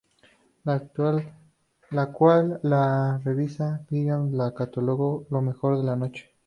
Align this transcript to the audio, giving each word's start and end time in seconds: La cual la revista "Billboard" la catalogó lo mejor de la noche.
La 1.91 2.11
cual 2.11 2.57
la 2.63 3.21
revista 3.23 3.85
"Billboard" 3.87 4.31
la 4.33 4.51
catalogó 4.55 5.27
lo 5.29 5.43
mejor 5.43 5.77
de 5.77 5.83
la 5.83 5.95
noche. 5.95 6.27